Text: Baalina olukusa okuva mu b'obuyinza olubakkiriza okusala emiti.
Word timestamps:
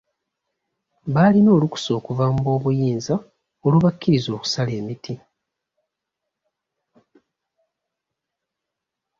Baalina 1.13 1.49
olukusa 1.55 1.89
okuva 1.99 2.23
mu 2.33 2.39
b'obuyinza 2.45 3.15
olubakkiriza 3.65 4.29
okusala 4.37 4.71
emiti. 4.79 5.13